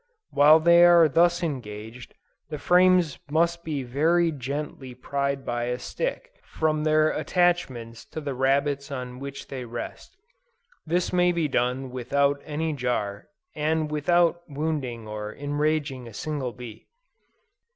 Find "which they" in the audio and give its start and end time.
9.19-9.63